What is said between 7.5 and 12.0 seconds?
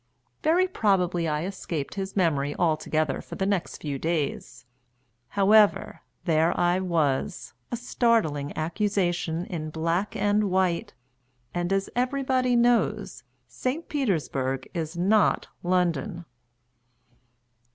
a startling accusation in black and white; and, as